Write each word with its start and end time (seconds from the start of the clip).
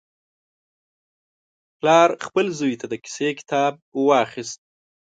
پلار 1.79 2.09
خپل 2.25 2.45
زوی 2.59 2.75
ته 2.81 2.85
د 2.89 2.93
کیسې 3.03 3.29
کتاب 3.39 3.73
واخیست. 4.09 4.59